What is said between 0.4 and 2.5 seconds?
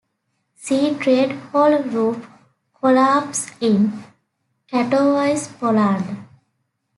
See Trade hall roof